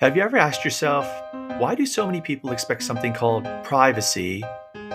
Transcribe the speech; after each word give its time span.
Have 0.00 0.16
you 0.16 0.22
ever 0.22 0.38
asked 0.38 0.64
yourself, 0.64 1.06
why 1.58 1.74
do 1.74 1.84
so 1.84 2.06
many 2.06 2.22
people 2.22 2.52
expect 2.52 2.82
something 2.82 3.12
called 3.12 3.46
privacy 3.64 4.42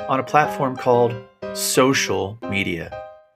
on 0.10 0.20
a 0.20 0.24
platform 0.24 0.76
called 0.76 1.14
social 1.54 2.40
media? 2.50 2.90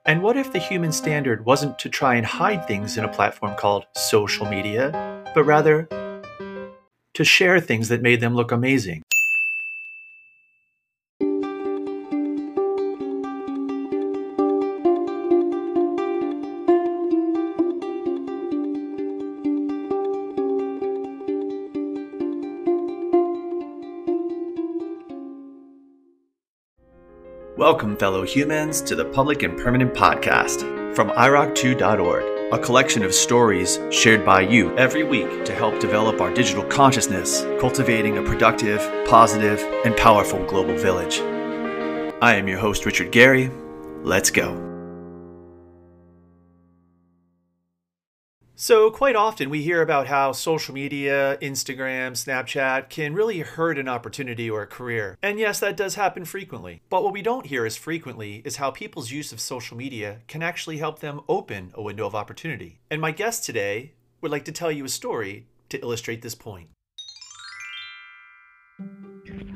And 0.04 0.20
what 0.20 0.36
if 0.36 0.52
the 0.52 0.58
human 0.58 0.90
standard 0.90 1.44
wasn't 1.44 1.78
to 1.78 1.88
try 1.88 2.16
and 2.16 2.26
hide 2.26 2.66
things 2.66 2.98
in 2.98 3.04
a 3.04 3.08
platform 3.08 3.54
called 3.56 3.86
social 3.94 4.46
media, 4.46 4.90
but 5.32 5.44
rather 5.44 5.86
to 7.14 7.22
share 7.22 7.60
things 7.60 7.86
that 7.86 8.02
made 8.02 8.20
them 8.20 8.34
look 8.34 8.50
amazing? 8.50 9.04
Welcome, 27.60 27.94
fellow 27.98 28.22
humans, 28.22 28.80
to 28.80 28.96
the 28.96 29.04
Public 29.04 29.42
and 29.42 29.54
Permanent 29.54 29.92
Podcast 29.92 30.60
from 30.96 31.10
iroc2.org, 31.10 32.54
a 32.54 32.58
collection 32.58 33.02
of 33.02 33.12
stories 33.12 33.78
shared 33.90 34.24
by 34.24 34.40
you 34.40 34.74
every 34.78 35.04
week 35.04 35.44
to 35.44 35.54
help 35.54 35.78
develop 35.78 36.22
our 36.22 36.32
digital 36.32 36.64
consciousness, 36.64 37.42
cultivating 37.60 38.16
a 38.16 38.22
productive, 38.22 38.80
positive, 39.06 39.60
and 39.84 39.94
powerful 39.98 40.42
global 40.46 40.74
village. 40.74 41.20
I 42.22 42.36
am 42.36 42.48
your 42.48 42.58
host, 42.58 42.86
Richard 42.86 43.12
Guerry. 43.12 43.50
Let's 44.04 44.30
go. 44.30 44.69
So, 48.62 48.90
quite 48.90 49.16
often 49.16 49.48
we 49.48 49.62
hear 49.62 49.80
about 49.80 50.06
how 50.06 50.32
social 50.32 50.74
media, 50.74 51.38
Instagram, 51.40 52.12
Snapchat 52.12 52.90
can 52.90 53.14
really 53.14 53.38
hurt 53.38 53.78
an 53.78 53.88
opportunity 53.88 54.50
or 54.50 54.60
a 54.60 54.66
career. 54.66 55.16
And 55.22 55.38
yes, 55.38 55.60
that 55.60 55.78
does 55.78 55.94
happen 55.94 56.26
frequently. 56.26 56.82
But 56.90 57.02
what 57.02 57.14
we 57.14 57.22
don't 57.22 57.46
hear 57.46 57.64
as 57.64 57.78
frequently 57.78 58.42
is 58.44 58.56
how 58.56 58.70
people's 58.70 59.10
use 59.10 59.32
of 59.32 59.40
social 59.40 59.78
media 59.78 60.18
can 60.28 60.42
actually 60.42 60.76
help 60.76 60.98
them 60.98 61.22
open 61.26 61.70
a 61.72 61.80
window 61.80 62.04
of 62.04 62.14
opportunity. 62.14 62.80
And 62.90 63.00
my 63.00 63.12
guest 63.12 63.46
today 63.46 63.94
would 64.20 64.30
like 64.30 64.44
to 64.44 64.52
tell 64.52 64.70
you 64.70 64.84
a 64.84 64.90
story 64.90 65.46
to 65.70 65.80
illustrate 65.80 66.20
this 66.20 66.34
point. 66.34 66.68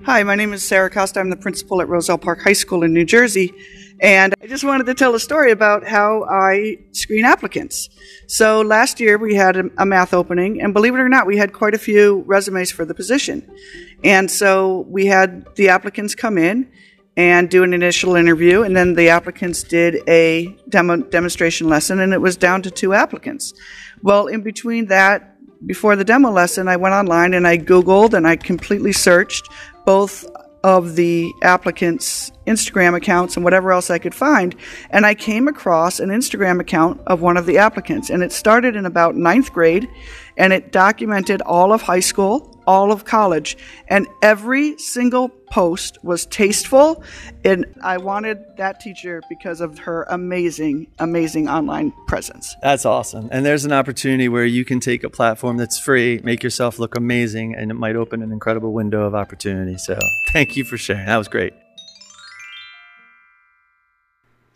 Hi, 0.05 0.23
my 0.23 0.35
name 0.35 0.55
is 0.55 0.65
Sarah 0.65 0.89
Costa. 0.89 1.21
I'm 1.21 1.29
the 1.29 1.37
principal 1.37 1.83
at 1.83 1.91
Roselle 1.91 2.17
Park 2.17 2.41
High 2.41 2.55
School 2.55 2.83
in 2.83 2.95
New 2.95 3.05
Jersey. 3.05 3.53
And 4.01 4.35
I 4.43 4.47
just 4.47 4.65
wanted 4.65 4.87
to 4.87 4.95
tell 4.95 5.15
a 5.15 5.21
story 5.21 5.51
about 5.51 5.87
how 5.87 6.25
I 6.25 6.79
screen 6.93 7.25
applicants. 7.25 7.89
So 8.27 8.61
last 8.61 9.01
year 9.01 9.19
we 9.19 9.35
had 9.35 9.57
a, 9.79 9.87
math 9.87 10.13
opening, 10.13 10.61
and 10.61 10.75
believe 10.75 10.95
it 10.95 11.01
or 11.01 11.09
not, 11.09 11.27
we 11.27 11.37
had 11.37 11.53
quite 11.53 11.75
a 11.75 11.79
few 11.79 12.25
resumes 12.27 12.71
for 12.71 12.85
the 12.85 12.95
position. 12.95 13.49
And 14.03 14.31
so 14.31 14.85
we 14.89 15.07
had 15.07 15.47
the 15.55 15.69
applicants 15.69 16.15
come 16.15 16.39
in 16.39 16.71
and 17.17 17.49
do 17.49 17.63
an 17.63 17.73
initial 17.73 18.17
interview, 18.17 18.63
and 18.63 18.77
then 18.77 18.95
the 18.95 19.09
applicants 19.09 19.63
did 19.63 20.03
a 20.09 20.57
demo, 20.69 20.97
demonstration 20.97 21.69
lesson, 21.69 22.01
and 22.01 22.13
it 22.13 22.21
was 22.21 22.37
down 22.37 22.61
to 22.63 22.71
two 22.71 22.93
applicants. 22.93 23.55
Well, 24.03 24.27
in 24.27 24.43
between 24.43 24.87
that, 24.87 25.31
before 25.67 25.97
the 25.97 26.05
demo 26.05 26.31
lesson, 26.31 26.69
I 26.69 26.77
went 26.77 26.95
online 26.95 27.33
and 27.33 27.47
I 27.47 27.57
Googled 27.57 28.13
and 28.13 28.27
I 28.27 28.37
completely 28.37 28.93
searched 28.93 29.49
both 29.87 30.27
of 30.65 30.97
the 30.97 31.31
applicants' 31.43 32.33
Instagram 32.47 32.97
accounts 32.97 33.37
and 33.37 33.45
whatever 33.45 33.71
else 33.71 33.91
I 33.91 33.99
could 33.99 34.15
find. 34.15 34.57
And 34.89 35.05
I 35.05 35.15
came 35.15 35.47
across 35.47 36.01
an 36.01 36.09
Instagram 36.09 36.59
account 36.59 37.03
of 37.07 37.21
one 37.21 37.37
of 37.37 37.45
the 37.45 37.59
applicants. 37.59 38.09
And 38.09 38.23
it 38.23 38.33
started 38.33 38.75
in 38.75 38.87
about 38.87 39.15
ninth 39.15 39.53
grade 39.53 39.87
and 40.39 40.55
it 40.55 40.73
documented 40.73 41.43
all 41.43 41.75
of 41.75 41.83
high 41.83 42.01
school, 42.01 42.59
all 42.67 42.91
of 42.91 43.05
college, 43.05 43.59
and 43.89 44.07
every 44.23 44.79
single 44.79 45.29
post 45.55 46.03
was 46.03 46.27
tasteful. 46.27 47.01
And 47.45 47.65
I 47.81 47.97
wanted 47.97 48.57
that 48.57 48.81
teacher 48.81 49.23
because 49.29 49.61
of 49.61 49.79
her 49.79 50.03
amazing, 50.11 50.89
amazing 50.99 51.49
online 51.49 51.93
presence. 52.09 52.57
That's 52.61 52.85
awesome. 52.85 53.29
And 53.31 53.47
there's 53.47 53.65
an 53.65 53.71
opportunity 53.71 54.29
where 54.29 54.45
you 54.45 54.65
can 54.65 54.81
take 54.81 55.05
a 55.05 55.09
platform 55.09 55.57
that's 55.57 55.79
free, 55.79 56.21
make 56.25 56.43
yourself 56.43 56.81
look 56.81 56.97
amazing, 56.97 57.55
and 57.55 57.71
it 57.71 57.75
might 57.75 57.95
open 57.95 58.21
an 58.21 58.33
incredible 58.33 58.73
window 58.73 59.07
of 59.07 59.15
opportunity. 59.15 59.79
So 59.79 59.97
thank 60.33 60.57
you 60.57 60.65
for 60.65 60.77
sharing. 60.77 61.07
That 61.07 61.19
was 61.19 61.29
great. 61.29 61.55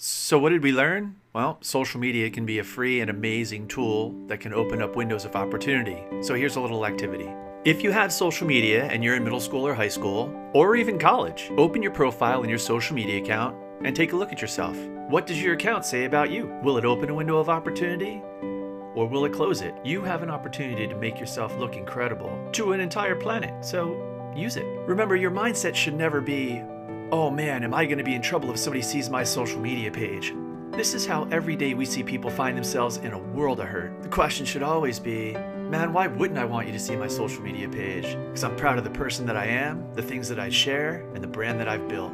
So, 0.00 0.38
what 0.38 0.50
did 0.50 0.62
we 0.62 0.72
learn? 0.72 1.16
Well, 1.32 1.58
social 1.60 2.00
media 2.00 2.31
can 2.31 2.44
be 2.47 2.58
a 2.58 2.64
free 2.64 3.00
and 3.00 3.10
amazing 3.10 3.66
tool 3.69 4.14
that 4.26 4.38
can 4.38 4.53
open 4.53 4.81
up 4.81 4.94
windows 4.94 5.25
of 5.25 5.34
opportunity. 5.34 5.98
So, 6.22 6.34
here's 6.34 6.54
a 6.54 6.60
little 6.60 6.87
activity. 6.87 7.28
If 7.64 7.82
you 7.82 7.91
have 7.91 8.12
social 8.12 8.46
media 8.46 8.84
and 8.84 9.02
you're 9.02 9.16
in 9.16 9.24
middle 9.24 9.41
school 9.41 9.66
or 9.66 9.74
high 9.74 9.88
school, 9.88 10.32
or 10.54 10.76
even 10.76 10.96
college, 10.96 11.50
open 11.58 11.82
your 11.82 11.91
profile 11.91 12.44
in 12.44 12.48
your 12.48 12.58
social 12.58 12.94
media 12.94 13.20
account 13.20 13.56
and 13.82 13.96
take 13.96 14.12
a 14.12 14.16
look 14.16 14.32
at 14.32 14.41
yourself. 14.41 14.78
What 15.08 15.26
does 15.26 15.42
your 15.42 15.54
account 15.54 15.84
say 15.84 16.04
about 16.04 16.30
you? 16.30 16.56
Will 16.62 16.78
it 16.78 16.84
open 16.84 17.10
a 17.10 17.14
window 17.14 17.38
of 17.38 17.48
opportunity? 17.48 18.22
Or 18.94 19.08
will 19.08 19.24
it 19.24 19.32
close 19.32 19.60
it? 19.60 19.74
You 19.84 20.02
have 20.02 20.22
an 20.22 20.30
opportunity 20.30 20.86
to 20.86 20.94
make 20.94 21.19
yourself 21.19 21.56
look 21.58 21.74
incredible 21.76 22.30
to 22.52 22.74
an 22.74 22.80
entire 22.80 23.16
planet, 23.16 23.64
so 23.64 24.32
use 24.36 24.56
it. 24.56 24.64
Remember, 24.86 25.16
your 25.16 25.32
mindset 25.32 25.75
should 25.75 25.94
never 25.94 26.20
be, 26.20 26.62
oh 27.10 27.28
man, 27.28 27.64
am 27.64 27.75
I 27.75 27.86
to 27.86 28.04
be 28.04 28.14
in 28.14 28.22
trouble 28.22 28.50
if 28.50 28.58
somebody 28.58 28.82
sees 28.82 29.10
my 29.10 29.25
social 29.25 29.58
media 29.58 29.90
page? 29.90 30.32
This 30.78 30.94
is 30.94 31.04
how 31.04 31.26
every 31.32 31.56
day 31.56 31.74
we 31.74 31.84
see 31.84 32.04
people 32.04 32.30
find 32.30 32.56
themselves 32.56 32.98
in 32.98 33.12
a 33.12 33.18
world 33.18 33.58
of 33.58 33.66
hurt. 33.66 34.00
The 34.00 34.08
question 34.08 34.46
should 34.46 34.62
always 34.62 35.00
be, 35.00 35.32
man, 35.32 35.92
why 35.92 36.06
wouldn't 36.06 36.38
I 36.38 36.44
want 36.44 36.68
you 36.68 36.72
to 36.72 36.78
see 36.78 36.94
my 36.94 37.08
social 37.08 37.42
media 37.42 37.68
page? 37.68 38.04
Because 38.04 38.44
I'm 38.44 38.54
proud 38.54 38.78
of 38.78 38.84
the 38.84 38.90
person 38.90 39.26
that 39.26 39.36
I 39.36 39.46
am, 39.46 39.92
the 39.94 40.02
things 40.02 40.28
that 40.28 40.38
I 40.38 40.50
share, 40.50 41.04
and 41.16 41.20
the 41.20 41.26
brand 41.26 41.58
that 41.58 41.66
I've 41.66 41.88
built. 41.88 42.12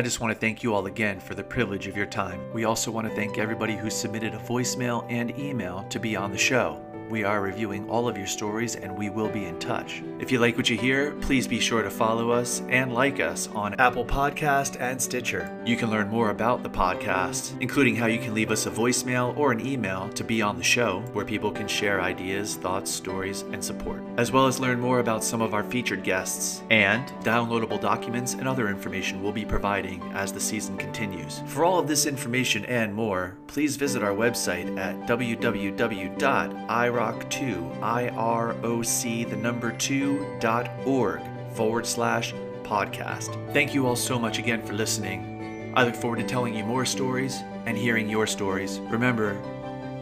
I 0.00 0.02
just 0.02 0.18
want 0.18 0.32
to 0.32 0.40
thank 0.40 0.62
you 0.62 0.72
all 0.72 0.86
again 0.86 1.20
for 1.20 1.34
the 1.34 1.44
privilege 1.44 1.86
of 1.86 1.94
your 1.94 2.06
time. 2.06 2.40
We 2.54 2.64
also 2.64 2.90
want 2.90 3.06
to 3.06 3.14
thank 3.14 3.36
everybody 3.36 3.76
who 3.76 3.90
submitted 3.90 4.32
a 4.32 4.38
voicemail 4.38 5.04
and 5.10 5.38
email 5.38 5.84
to 5.90 6.00
be 6.00 6.16
on 6.16 6.32
the 6.32 6.38
show. 6.38 6.89
We 7.10 7.24
are 7.24 7.40
reviewing 7.40 7.90
all 7.90 8.06
of 8.06 8.16
your 8.16 8.28
stories 8.28 8.76
and 8.76 8.96
we 8.96 9.10
will 9.10 9.28
be 9.28 9.46
in 9.46 9.58
touch. 9.58 10.00
If 10.20 10.30
you 10.30 10.38
like 10.38 10.56
what 10.56 10.70
you 10.70 10.78
hear, 10.78 11.10
please 11.20 11.48
be 11.48 11.58
sure 11.58 11.82
to 11.82 11.90
follow 11.90 12.30
us 12.30 12.62
and 12.68 12.94
like 12.94 13.18
us 13.18 13.48
on 13.48 13.74
Apple 13.80 14.04
Podcast 14.04 14.80
and 14.80 15.02
Stitcher. 15.02 15.50
You 15.66 15.76
can 15.76 15.90
learn 15.90 16.08
more 16.08 16.30
about 16.30 16.62
the 16.62 16.70
podcast, 16.70 17.60
including 17.60 17.96
how 17.96 18.06
you 18.06 18.20
can 18.20 18.32
leave 18.32 18.52
us 18.52 18.66
a 18.66 18.70
voicemail 18.70 19.36
or 19.36 19.50
an 19.50 19.66
email 19.66 20.08
to 20.10 20.22
be 20.22 20.40
on 20.40 20.56
the 20.56 20.62
show, 20.62 21.00
where 21.12 21.24
people 21.24 21.50
can 21.50 21.66
share 21.66 22.00
ideas, 22.00 22.54
thoughts, 22.54 22.92
stories, 22.92 23.42
and 23.50 23.64
support, 23.64 24.04
as 24.16 24.30
well 24.30 24.46
as 24.46 24.60
learn 24.60 24.78
more 24.78 25.00
about 25.00 25.24
some 25.24 25.42
of 25.42 25.52
our 25.52 25.64
featured 25.64 26.04
guests 26.04 26.62
and 26.70 27.08
downloadable 27.24 27.80
documents 27.80 28.34
and 28.34 28.46
other 28.46 28.68
information 28.68 29.20
we'll 29.20 29.32
be 29.32 29.44
providing 29.44 30.00
as 30.14 30.32
the 30.32 30.38
season 30.38 30.76
continues. 30.76 31.42
For 31.46 31.64
all 31.64 31.80
of 31.80 31.88
this 31.88 32.06
information 32.06 32.64
and 32.66 32.94
more, 32.94 33.36
please 33.48 33.74
visit 33.74 34.04
our 34.04 34.14
website 34.14 34.78
at 34.78 34.94
www.iroc 35.08 36.99
iroc2, 37.00 37.82
I-R-O-C, 37.82 39.24
the 39.24 39.36
number 39.36 39.72
2, 39.72 40.36
dot 40.38 40.70
org 40.84 41.20
forward 41.54 41.86
slash 41.86 42.34
podcast. 42.62 43.34
Thank 43.52 43.74
you 43.74 43.86
all 43.86 43.96
so 43.96 44.18
much 44.18 44.38
again 44.38 44.62
for 44.62 44.74
listening. 44.74 45.72
I 45.74 45.84
look 45.84 45.94
forward 45.94 46.18
to 46.20 46.26
telling 46.26 46.54
you 46.54 46.64
more 46.64 46.84
stories 46.84 47.40
and 47.66 47.76
hearing 47.76 48.08
your 48.08 48.26
stories. 48.26 48.80
Remember, 48.80 49.40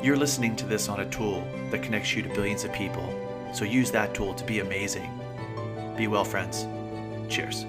you're 0.03 0.17
listening 0.17 0.57
to 0.57 0.67
this 0.67 0.89
on 0.89 1.01
a 1.01 1.11
tool 1.11 1.47
that 1.71 1.83
connects 1.83 2.15
you 2.15 2.23
to 2.23 2.29
billions 2.29 2.65
of 2.65 2.73
people, 2.73 3.09
so 3.53 3.65
use 3.65 3.91
that 3.93 4.15
tool 4.15 4.35
to 4.35 4.45
be 4.45 4.61
amazing. 4.61 5.11
Be 5.97 6.09
well, 6.09 6.25
friends. 6.25 6.67
Cheers. 7.29 7.65